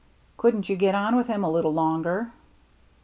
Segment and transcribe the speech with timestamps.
[0.37, 2.31] "Couldn't you get on with him a little longer